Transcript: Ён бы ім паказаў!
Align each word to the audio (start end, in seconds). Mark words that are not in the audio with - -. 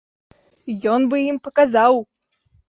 Ён 0.93 1.05
бы 1.11 1.19
ім 1.33 1.37
паказаў! 1.49 2.01